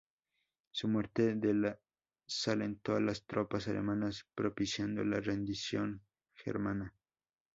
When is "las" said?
2.99-3.23